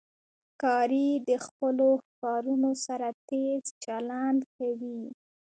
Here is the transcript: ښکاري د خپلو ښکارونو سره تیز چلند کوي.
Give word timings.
ښکاري 0.51 1.09
د 1.27 1.29
خپلو 1.45 1.87
ښکارونو 2.05 2.71
سره 2.85 3.07
تیز 3.27 3.63
چلند 3.83 4.41
کوي. 4.55 5.01